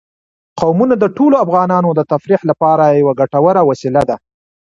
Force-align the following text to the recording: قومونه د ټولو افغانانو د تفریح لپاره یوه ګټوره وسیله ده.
قومونه 0.59 0.95
د 0.99 1.05
ټولو 1.17 1.35
افغانانو 1.45 1.89
د 1.95 2.01
تفریح 2.11 2.41
لپاره 2.49 2.83
یوه 2.99 3.13
ګټوره 3.21 3.61
وسیله 3.69 4.01
ده. 4.09 4.15